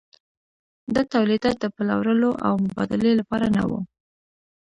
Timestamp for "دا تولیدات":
0.93-1.55